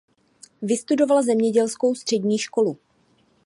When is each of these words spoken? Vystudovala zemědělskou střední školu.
Vystudovala 0.61 1.21
zemědělskou 1.21 1.95
střední 1.95 2.37
školu. 2.37 2.77